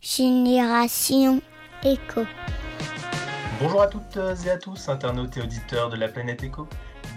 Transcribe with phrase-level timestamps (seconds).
[0.00, 1.42] Génération
[1.84, 2.24] Éco.
[3.60, 6.66] Bonjour à toutes et à tous, internautes et auditeurs de la planète Éco.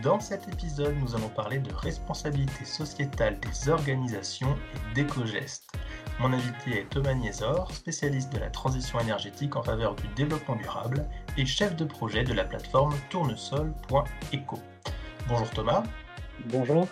[0.03, 5.71] Dans cet épisode, nous allons parler de responsabilité sociétale des organisations et d'éco-gestes.
[6.19, 11.07] Mon invité est Thomas Niesor, spécialiste de la transition énergétique en faveur du développement durable
[11.37, 14.59] et chef de projet de la plateforme tournesol.eco.
[15.29, 15.83] Bonjour Thomas.
[16.47, 16.89] Bonjour.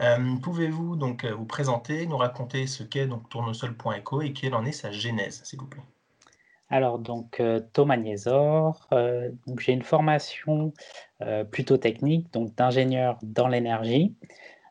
[0.00, 4.64] Euh, pouvez-vous donc euh, vous présenter, nous raconter ce qu'est donc tournesol.eco et quelle en
[4.64, 5.82] est sa genèse, s'il vous plaît?
[6.70, 8.88] Alors donc euh, Thomas Niesor,
[9.58, 10.72] j'ai une formation
[11.50, 14.14] plutôt technique, donc d'ingénieur dans l'énergie,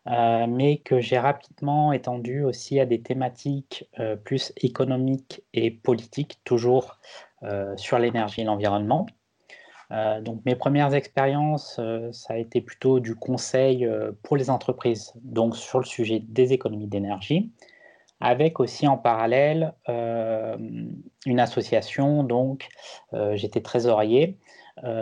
[0.06, 3.90] mais que j'ai rapidement étendue aussi à des thématiques
[4.24, 7.00] plus économiques et politiques, toujours
[7.76, 9.08] sur l'énergie et l'environnement.
[9.92, 14.50] Euh, donc mes premières expériences, euh, ça a été plutôt du conseil euh, pour les
[14.50, 17.52] entreprises, donc sur le sujet des économies d'énergie,
[18.20, 22.68] avec aussi en parallèle une association, donc
[23.34, 24.40] j'étais trésorier,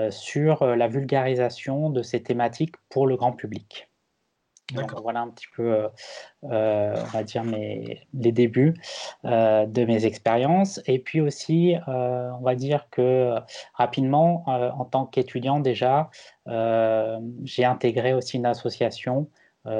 [0.10, 3.88] sur la vulgarisation de ces thématiques pour le grand public
[4.74, 5.88] voilà un petit peu, euh,
[6.46, 8.74] euh, on va dire, mes, les débuts
[9.26, 10.82] euh, de mes expériences.
[10.88, 13.36] Et puis aussi, on va dire que
[13.74, 16.10] rapidement, en tant qu'étudiant déjà,
[17.44, 19.30] j'ai intégré aussi une association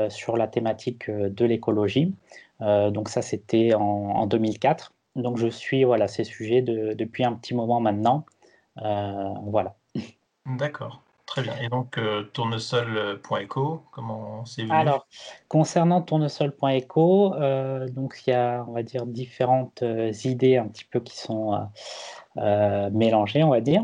[0.10, 2.14] sur la thématique de l'écologie.
[2.60, 4.94] donc ça, c'était en, en, 2004.
[5.16, 8.26] Donc je suis voilà, ces sujets de, depuis un petit moment maintenant.
[8.76, 9.76] voilà.
[10.46, 11.05] D'accord.
[11.26, 11.58] Très bien.
[11.60, 14.74] Et donc, euh, tournesol.eco, comment c'est venu?
[14.74, 15.08] Alors,
[15.48, 20.86] concernant tournesol.eco, euh, donc il y a, on va dire, différentes euh, idées un petit
[20.86, 21.68] peu qui sont
[22.38, 23.84] euh, mélangées, on va dire.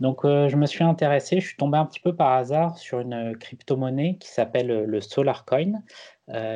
[0.00, 3.36] Donc, je me suis intéressé, je suis tombé un petit peu par hasard sur une
[3.38, 5.82] crypto-monnaie qui s'appelle le SolarCoin,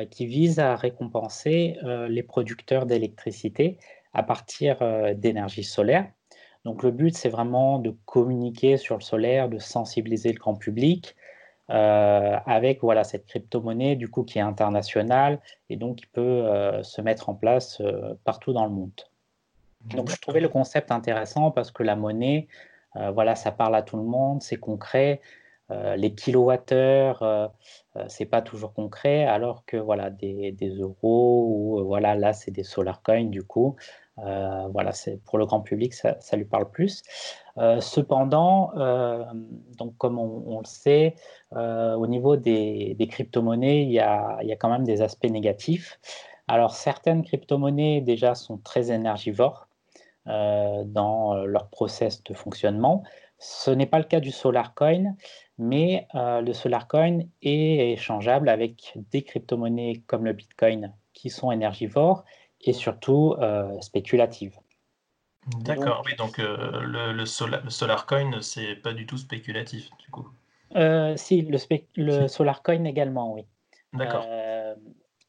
[0.09, 3.77] qui vise à récompenser les producteurs d'électricité
[4.13, 4.77] à partir
[5.15, 6.07] d'énergie solaire.
[6.65, 11.15] Donc le but, c'est vraiment de communiquer sur le solaire, de sensibiliser le grand public
[11.69, 16.83] euh, avec voilà, cette crypto-monnaie du coup qui est internationale et donc qui peut euh,
[16.83, 18.91] se mettre en place euh, partout dans le monde.
[19.85, 22.47] Donc je trouvais le concept intéressant parce que la monnaie,
[23.13, 25.21] voilà, ça parle à tout le monde, c'est concret.
[25.69, 27.51] Les kilowattheures,
[28.07, 33.01] c'est pas toujours concret, alors que voilà des, euros ou voilà là c'est des solar
[33.01, 33.75] coins du coup.
[34.19, 37.03] Euh, voilà, c'est pour le grand public, ça, lui parle plus.
[37.57, 39.25] Euh, cependant, euh,
[39.97, 41.15] comme on, le sait,
[41.51, 45.99] au niveau des, crypto-monnaies, il y, a, il y, a, quand même des aspects négatifs.
[46.47, 49.64] Alors, certaines crypto-monnaies déjà sont très énergivores
[50.25, 53.03] dans leur process de fonctionnement.
[53.37, 55.15] Ce n'est pas le cas du SolarCoin,
[55.57, 62.23] mais le SolarCoin est échangeable avec des crypto-monnaies comme le Bitcoin qui sont énergivores
[62.61, 64.57] et surtout euh, spéculative.
[65.61, 70.09] D'accord, oui, donc euh, le, le, solar, le SolarCoin, c'est pas du tout spéculatif, du
[70.09, 70.27] coup.
[70.75, 71.57] Euh, si, le,
[71.95, 73.45] le SolarCoin également, oui.
[73.93, 74.25] D'accord.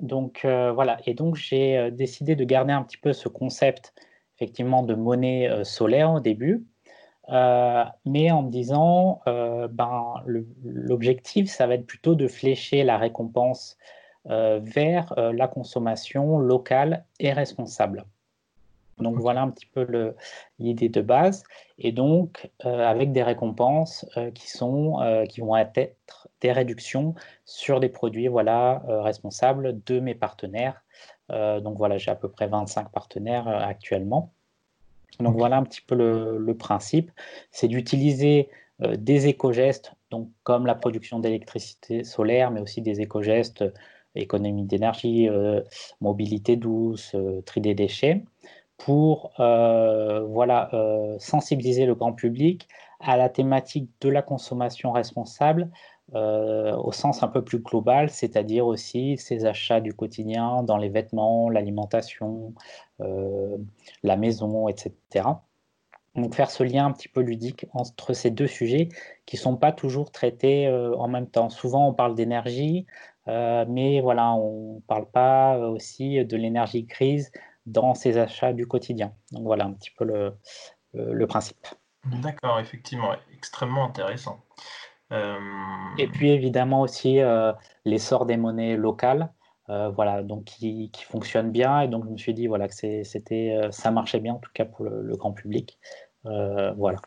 [0.01, 3.95] donc voilà, et donc j'ai décidé de garder un petit peu ce concept,
[4.37, 6.65] effectivement, de monnaie solaire au début,
[7.29, 10.15] mais en me disant, ben,
[10.65, 13.77] l'objectif, ça va être plutôt de flécher la récompense
[14.29, 18.05] euh, vers euh, la consommation locale et responsable.
[18.99, 19.87] Donc voilà un petit peu
[20.59, 21.45] l'idée de base.
[21.79, 24.05] Et donc euh, avec des récompenses
[24.35, 24.99] qui, sont,
[25.29, 27.15] qui vont être des réductions
[27.45, 30.83] sur des produits voilà, responsables de mes partenaires.
[31.29, 34.33] Donc voilà, j'ai à peu près 25 partenaires actuellement.
[35.21, 37.11] Donc voilà un petit peu le, le principe.
[37.51, 38.49] C'est d'utiliser
[38.81, 43.65] des éco-gestes, donc comme la production d'électricité solaire, mais aussi des éco-gestes
[44.21, 45.63] économie d'énergie, euh,
[46.01, 48.25] mobilité douce, euh, tri des déchets,
[48.79, 50.71] pour euh, voilà,
[51.19, 52.69] sensibiliser le grand public
[53.01, 55.71] à la thématique de la consommation responsable
[56.13, 61.51] au sens un peu plus global, c'est-à-dire aussi ces achats du quotidien dans les vêtements,
[61.51, 62.55] l'alimentation,
[62.99, 64.93] la maison, etc.
[66.15, 68.89] Donc faire ce lien un petit peu ludique entre ces deux sujets
[69.27, 71.51] qui ne sont pas toujours traités en même temps.
[71.51, 72.87] Souvent on parle d'énergie,
[73.29, 77.33] euh, mais voilà, on ne parle pas aussi de l'énergie grise
[77.67, 79.13] dans ses achats du quotidien.
[79.33, 80.37] Donc voilà un petit peu le,
[80.95, 81.67] le, principe.
[82.05, 84.41] D'accord, effectivement, extrêmement intéressant.
[85.13, 85.39] Euh,
[85.99, 87.53] Et puis évidemment aussi euh,
[87.85, 89.33] l'essor des monnaies locales,
[89.69, 91.81] voilà, donc qui, qui fonctionnent bien.
[91.81, 94.65] Et donc je me suis dit voilà que c'était, ça marchait bien en tout cas
[94.65, 95.79] pour le, le grand public.
[96.25, 96.99] voilà.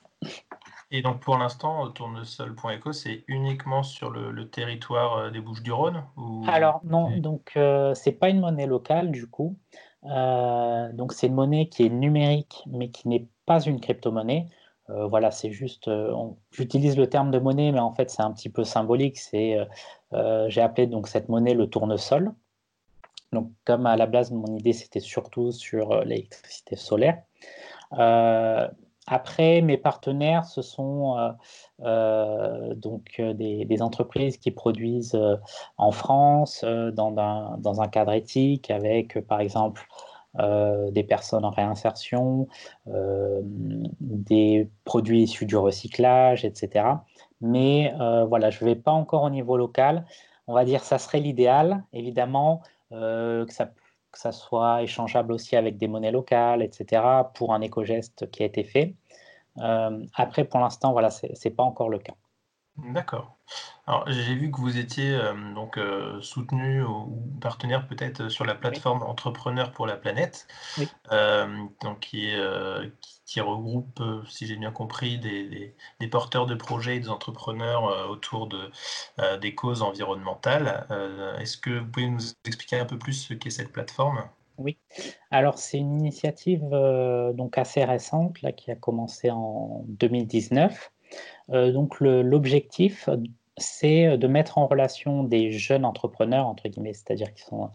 [0.92, 6.04] Et donc pour l'instant, tournesol.eco, c'est uniquement sur le, territoire euh, des Bouches-du-Rhône
[6.48, 9.56] Alors non, donc euh, c'est pas une monnaie locale du coup.
[10.04, 14.48] donc c'est une monnaie qui est numérique, mais qui n'est pas une crypto-monnaie.
[15.10, 15.90] Voilà, c'est juste,
[16.52, 19.20] j'utilise le terme de monnaie, mais en fait c'est un petit peu symbolique.
[19.20, 19.58] C'est,
[20.48, 22.34] j'ai appelé donc cette monnaie le tournesol.
[23.32, 27.22] Donc, comme à la base, mon idée, c'était surtout sur euh, l'électricité solaire.
[27.94, 28.68] Euh,
[29.08, 31.18] après, mes partenaires, ce sont
[31.82, 35.20] euh, donc des, entreprises qui produisent
[35.78, 39.88] en France dans un, dans, un, cadre éthique avec, par exemple,
[40.38, 42.48] des personnes en réinsertion,
[42.86, 46.86] des produits issus du recyclage, etc.
[47.42, 47.94] Mais
[48.28, 50.06] voilà, je ne vais pas encore au niveau local.
[50.48, 51.84] On va dire ça serait l'idéal.
[51.94, 52.62] Évidemment,
[52.92, 53.68] euh, que, ça,
[54.12, 57.04] que soit échangeable aussi avec des monnaies locales, etc.,
[57.36, 58.96] pour un éco-geste qui a été fait.
[59.60, 62.16] Euh, après, pour l'instant, voilà, ce n'est pas encore le cas.
[62.78, 63.38] D'accord.
[63.90, 68.54] Alors, j'ai vu que vous étiez euh, donc euh, soutenu ou partenaire peut-être sur la
[68.54, 70.48] plateforme Entrepreneurs pour la planète,
[71.12, 71.48] euh,
[71.82, 72.32] donc qui,
[73.26, 74.00] qui, regroupe,
[74.30, 78.70] si j'ai bien compris, des, des, porteurs de projets et des entrepreneurs autour de,
[79.42, 80.86] des causes environnementales.
[81.40, 84.24] Est-ce que vous pouvez nous expliquer un peu plus ce qu'est cette plateforme?
[84.60, 84.78] Oui.
[85.32, 86.62] Alors, c'est une initiative
[87.34, 90.92] donc assez récente là, qui a commencé en 2019
[91.52, 93.10] euh, donc l'objectif,
[93.60, 97.70] c'est de mettre en relation des jeunes entrepreneurs, entre guillemets, c'est-à-dire qui sont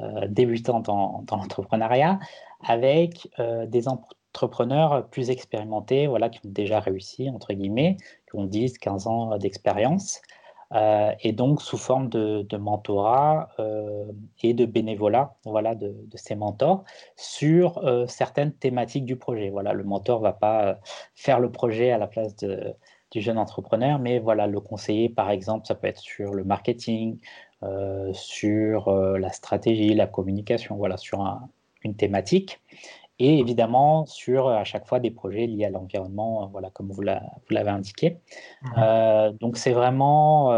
[0.00, 2.18] euh, débutants dans, l'entrepreneuriat,
[2.66, 7.96] avec euh, des entrepreneurs plus expérimentés, voilà, qui ont déjà réussi, entre guillemets,
[8.30, 10.20] qui ont 10, 15 ans d'expérience,
[11.22, 13.48] et donc sous forme de, mentorat
[14.40, 16.84] et de bénévolat voilà, de, ces mentors
[17.16, 19.50] sur certaines thématiques du projet.
[19.50, 20.78] Voilà, le mentor ne va pas
[21.16, 22.76] faire le projet à la place de,
[23.10, 27.18] du jeune entrepreneur, mais voilà, le conseiller, par exemple, ça peut être sur le marketing,
[27.62, 31.20] euh, sur euh, la stratégie, la communication, voilà, sur
[31.82, 32.60] une thématique.
[33.18, 37.70] Et évidemment, sur à chaque fois des projets liés à l'environnement, voilà, comme vous l'avez
[37.70, 38.16] indiqué.
[38.62, 39.32] Mmh.
[39.40, 40.50] donc, c'est vraiment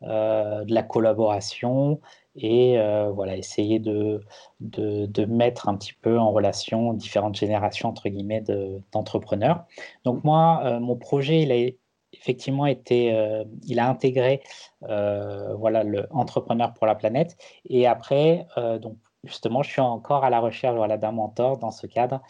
[0.00, 2.00] de la collaboration
[2.34, 2.78] et
[3.12, 4.22] voilà, essayer de,
[4.60, 8.42] de, de, mettre un petit peu en relation différentes générations, entre guillemets,
[8.90, 9.66] d'entrepreneurs.
[10.04, 11.56] donc, moi, mon projet, il a
[12.12, 14.42] effectivement euh, il a intégré
[14.84, 17.36] euh, voilà, le entrepreneur pour la planète.
[17.68, 21.70] Et après, euh, donc justement, je suis encore à la recherche voilà, d'un mentor dans
[21.70, 22.22] ce cadre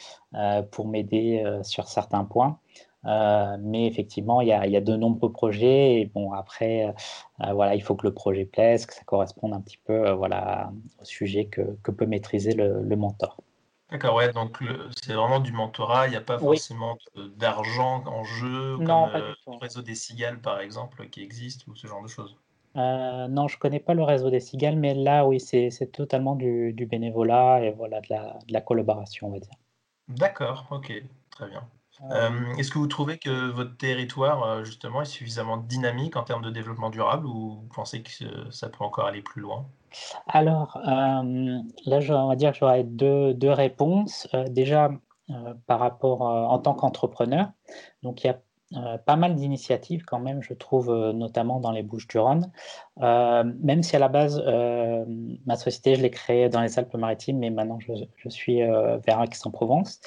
[0.71, 2.59] pour m'aider sur certains points.
[3.05, 6.01] mais effectivement, il y, a, de nombreux projets.
[6.01, 6.95] Et bon, après,
[7.39, 11.05] voilà, il faut que le projet plaise, que ça corresponde un petit peu voilà, au
[11.05, 13.37] sujet que, peut maîtriser le mentor.
[13.91, 14.59] D'accord, ouais, donc
[15.03, 16.99] c'est vraiment du mentorat, il n'y a pas forcément
[17.37, 21.87] d'argent en jeu, comme euh, le réseau des cigales, par exemple, qui existe, ou ce
[21.87, 22.37] genre de choses?
[22.77, 26.37] Euh, non, je ne connais pas le réseau des cigales, mais là, oui, c'est totalement
[26.37, 29.55] du, bénévolat et voilà, de la, de la collaboration, on va dire.
[30.09, 30.93] D'accord, ok,
[31.31, 31.67] très bien.
[32.13, 36.51] Euh, est-ce que vous trouvez que votre territoire, justement, est suffisamment dynamique en termes de
[36.51, 39.67] développement durable ou vous pensez que ça peut encore aller plus loin?
[40.27, 44.29] Alors, euh, là, on va dire que j'aurais deux, deux réponses.
[44.35, 44.91] Euh, déjà,
[45.31, 47.51] euh, par rapport en tant qu'entrepreneur,
[48.03, 48.41] donc il y a
[49.07, 52.53] pas mal d'initiatives quand même, je trouve, notamment dans les Bouches-du-Rhône.
[52.99, 54.43] même si à la base,
[55.47, 60.01] ma société, je l'ai créée dans les Alpes-Maritimes, mais maintenant je, je suis vers Aix-en-Provence.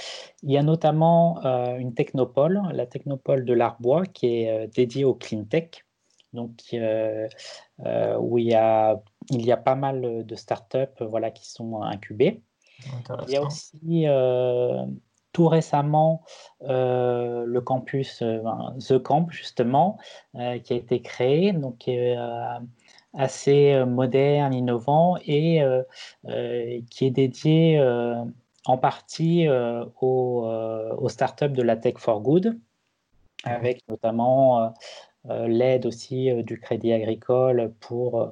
[0.44, 1.42] Il y a notamment
[1.80, 5.83] une technopole, la technopole de l'Arbois, qui est dédiée au clean tech
[6.33, 7.28] donc euh,
[7.85, 11.81] euh, où il y, a, il y a pas mal de startups voilà, qui sont
[11.81, 12.42] incubées.
[13.28, 14.85] Il y a aussi euh,
[15.33, 16.23] tout récemment
[16.61, 18.23] le campus
[18.80, 20.00] The Camp justement
[20.33, 22.18] qui a été créé donc qui est
[23.14, 25.61] assez moderne, innovant et
[26.90, 27.80] qui est dédié
[28.66, 30.47] en partie aux,
[30.97, 32.57] aux, startups de la Tech for Good
[33.44, 34.69] avec notamment euh,
[35.25, 38.28] l'aide aussi euh, du crédit agricole pour, euh,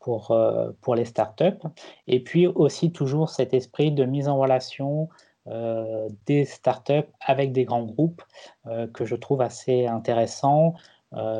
[0.00, 0.36] pour,
[0.80, 1.62] pour les startups.
[2.06, 5.08] Et puis aussi toujours cet esprit de mise en relation
[5.48, 8.22] euh, des startups avec des grands groupes
[8.92, 10.74] que je trouve assez intéressant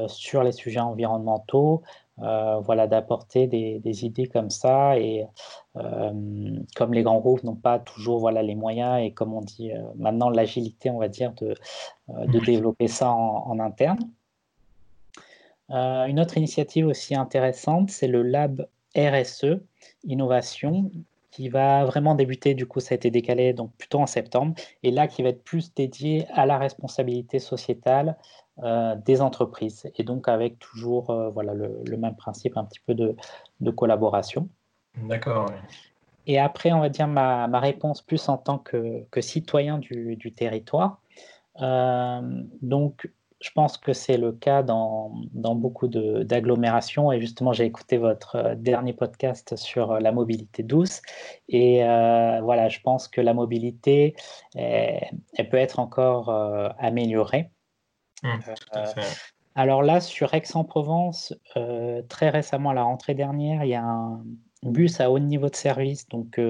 [0.06, 1.82] sur les sujets environnementaux.
[2.18, 5.26] voilà, d'apporter des, des, idées comme ça et
[5.74, 10.30] comme les grands groupes n'ont pas toujours voilà les moyens et comme on dit maintenant
[10.30, 11.54] l'agilité, on va dire, de,
[12.08, 13.98] de développer ça en interne.
[15.70, 18.66] Euh, une autre initiative aussi intéressante, c'est le Lab
[18.96, 19.60] RSE
[20.04, 20.90] Innovation
[21.30, 24.90] qui va vraiment débuter, du coup ça a été décalé donc plutôt en septembre, et
[24.90, 28.18] là qui va être plus dédié à la responsabilité sociétale
[28.62, 32.94] euh, des entreprises, et donc avec toujours euh, voilà, le, même principe, un petit peu
[32.94, 33.16] de,
[33.70, 34.48] collaboration.
[35.08, 35.50] D'accord.
[36.26, 40.16] et après, on va dire ma, ma, réponse plus en tant que, que citoyen du,
[40.16, 41.00] du territoire.
[41.56, 43.08] donc,
[43.42, 47.10] je pense que c'est le cas dans, dans beaucoup d'agglomérations.
[47.10, 51.02] Et justement, j'ai écouté votre euh, dernier podcast sur euh, la mobilité douce.
[51.48, 54.14] Et euh, voilà, je pense que la mobilité,
[54.54, 56.30] elle, peut être encore
[56.78, 57.50] améliorée.
[58.22, 58.38] Mmh,
[59.56, 61.34] alors là, sur Aix-en-Provence,
[62.08, 64.22] très récemment, à la rentrée dernière, il y a un
[64.62, 66.40] bus à haut niveau de service, donc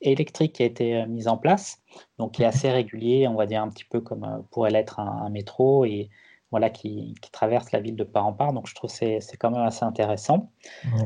[0.00, 1.80] électrique, qui a été mis en place,
[2.18, 4.98] donc qui est mmh assez régulier, on va dire un petit peu comme pourrait l'être
[4.98, 6.10] un, un, métro et
[6.50, 8.52] voilà, qui, traverse la ville de part en part.
[8.52, 10.50] Donc, je trouve que c'est quand même assez intéressant.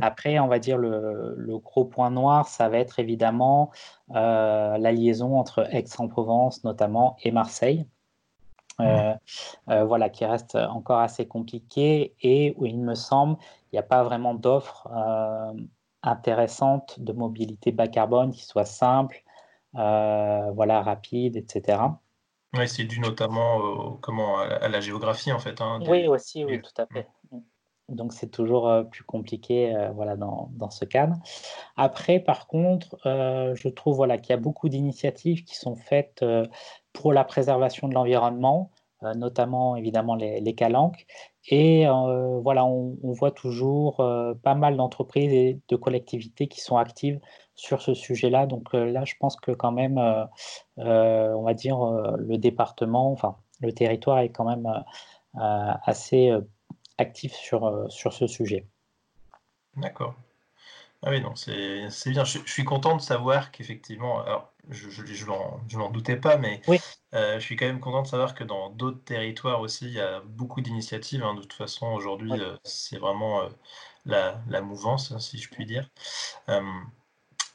[0.01, 3.71] Après, on va dire le, le, gros point noir, ça va être évidemment
[4.15, 7.87] euh, la liaison entre Aix-en-Provence notamment et Marseille.
[8.81, 9.15] Euh,
[9.69, 13.37] euh, voilà, qui reste encore assez compliqué et où il me semble
[13.71, 14.89] il n'y a pas vraiment d'offres
[16.03, 19.23] intéressantes de mobilité bas carbone qui soit simple,
[19.75, 21.79] voilà, rapide, etc.
[22.55, 25.61] Oui, c'est dû notamment comment, à, la géographie, en fait.
[25.61, 27.07] Hein, oui, aussi, oui, tout à fait.
[27.33, 27.39] Mmh.
[27.91, 31.17] Donc, c'est toujours plus compliqué voilà, dans, dans, ce cadre.
[31.77, 36.25] Après, par contre, je trouve voilà, qu'il y a beaucoup d'initiatives qui sont faites
[36.95, 38.71] pour la préservation de l'environnement,
[39.17, 41.07] notamment évidemment les, calanques.
[41.49, 41.87] Et
[42.43, 43.97] voilà, on, voit toujours
[44.43, 47.21] pas mal d'entreprises et de collectivités qui sont actives
[47.55, 48.47] sur ce sujet-là.
[48.47, 50.25] Donc euh, là, je pense que quand même, euh,
[50.79, 51.79] euh, on va dire,
[52.19, 54.69] le département, enfin, le territoire est quand même
[55.35, 56.33] assez
[56.99, 58.67] actif sur, sur ce sujet.
[59.77, 60.15] D'accord.
[61.03, 62.25] Ah oui, non, c'est bien.
[62.25, 64.25] Je, suis content de savoir qu'effectivement,
[64.71, 65.27] je je,
[65.77, 66.61] n'en doutais pas, mais
[67.13, 70.21] je suis quand même content de savoir que dans d'autres territoires aussi, il y a
[70.21, 71.23] beaucoup d'initiatives.
[71.23, 71.35] Hein.
[71.35, 72.33] De toute façon, aujourd'hui,
[72.65, 73.43] c'est vraiment
[74.07, 75.89] la, la, mouvance, si je puis dire.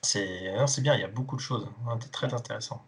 [0.01, 2.85] C'est bien, il y a beaucoup de choses, hein, très intéressant.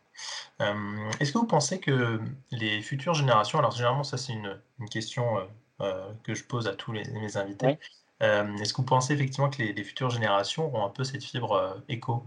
[0.62, 2.20] Euh, est-ce que vous pensez que
[2.52, 4.60] les futures générations, alors généralement ça c'est une,
[4.90, 5.46] question euh,
[5.82, 7.78] euh, que je pose à tous les, mes invités,
[8.20, 12.24] est-ce que vous pensez effectivement que les, futures générations auront un peu cette fibre éco?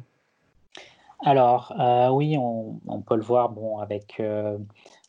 [1.25, 1.75] Alors
[2.13, 4.23] oui, on, peut le voir bon, avec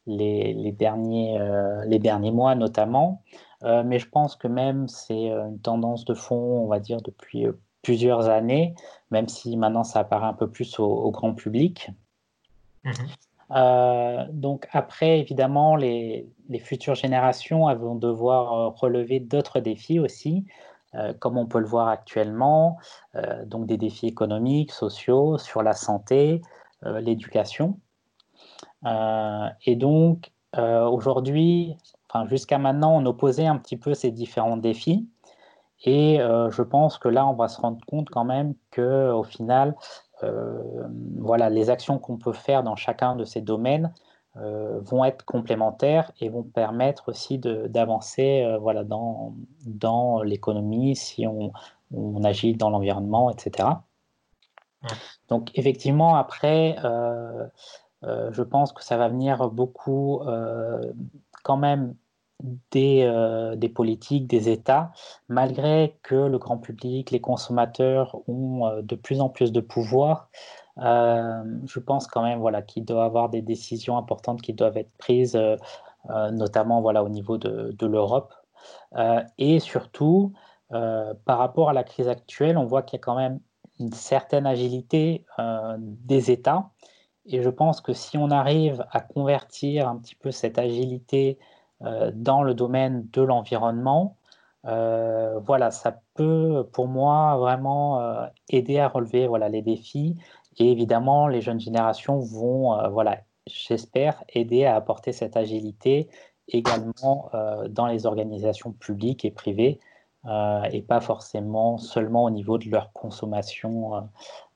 [0.08, 1.38] les, derniers,
[1.86, 3.22] les derniers mois notamment,
[3.62, 7.48] mais je pense que même c'est une tendance de fond, on va dire, depuis
[7.86, 8.74] plusieurs années,
[9.12, 11.92] même si maintenant ça apparaît un peu plus au, grand public.
[12.84, 12.94] Mhm.
[13.52, 16.28] Euh, donc après, évidemment, les,
[16.60, 20.46] futures générations vont devoir euh, relever d'autres défis aussi,
[20.96, 22.78] euh, comme on peut le voir actuellement,
[23.46, 26.42] donc des défis économiques, sociaux, sur la santé,
[26.84, 27.80] l'éducation.
[29.66, 31.78] et donc, aujourd'hui,
[32.10, 35.08] enfin, jusqu'à maintenant, on opposait un petit peu ces différents défis.
[35.84, 39.24] Et euh, je pense que là, on va se rendre compte quand même que, au
[39.24, 39.76] final,
[40.24, 40.88] euh,
[41.20, 43.94] voilà, les actions qu'on peut faire dans chacun de ces domaines
[44.38, 49.34] euh, vont être complémentaires et vont permettre aussi d'avancer voilà, dans,
[49.66, 51.52] dans l'économie si on,
[51.94, 53.70] on, agit dans l'environnement, etc.
[55.30, 56.76] Donc effectivement, après,
[58.04, 60.22] je pense que ça va venir beaucoup
[61.44, 61.96] quand même
[62.76, 64.92] euh, des, politiques, des États,
[65.30, 70.30] malgré que le grand public, les consommateurs ont euh, de plus en plus de pouvoir.
[70.80, 74.78] Euh, je pense quand même voilà, qu'il doit y avoir des décisions importantes qui doivent
[74.78, 75.40] être prises,
[76.32, 78.34] notamment voilà, au niveau de, l'Europe.
[79.38, 80.34] et surtout,
[80.70, 83.40] par rapport à la crise actuelle, on voit qu'il y a quand même
[83.80, 85.26] une certaine agilité
[85.80, 86.70] des États.
[87.26, 91.40] Et je pense que si on arrive à convertir un petit peu cette agilité
[91.82, 94.18] euh, dans le domaine de l'environnement,
[94.66, 100.16] euh, voilà, ça peut pour moi vraiment euh, aider à relever voilà, les défis.
[100.58, 106.08] Et évidemment, les jeunes générations vont, voilà, j'espère, aider à apporter cette agilité
[106.48, 107.30] également
[107.70, 109.80] dans les organisations publiques et privées,
[110.72, 114.10] et pas forcément seulement au niveau de leur consommation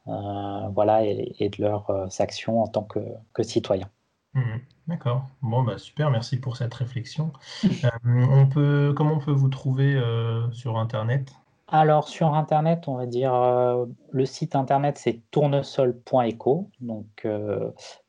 [0.06, 3.00] voilà, et, de leurs actions en tant que,
[3.34, 3.90] que citoyens.
[4.34, 5.28] Mmh D'accord.
[5.44, 7.32] Bon, bah, super, merci pour cette réflexion.
[8.06, 11.34] Euh, on peut, comment on peut vous trouver euh, sur Internet?
[11.72, 17.28] Alors, sur Internet, on va dire, euh, le site Internet, c'est tournesol.eco, donc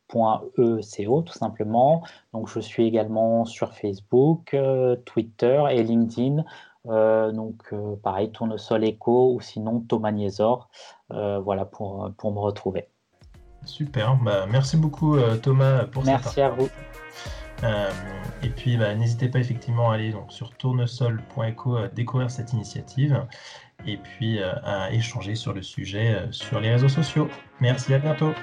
[0.09, 2.03] .eco, tout simplement.
[2.33, 4.57] Donc, je suis également sur Facebook,
[5.05, 6.45] Twitter et LinkedIn.
[6.85, 10.69] donc, pareil, Tournesol Eco ou sinon Thomas Niesor,
[11.11, 12.89] voilà, pour, pour me retrouver.
[13.65, 16.69] Super, bah, merci beaucoup euh, Thomas pour Merci à vous.
[17.63, 17.91] Euh,
[18.43, 23.25] et puis bah, n'hésitez pas effectivement à aller donc, sur tournesol.eco à découvrir cette initiative.
[23.87, 27.29] et puis à échanger sur le sujet sur les réseaux sociaux.
[27.61, 28.35] Merci, à bientôt.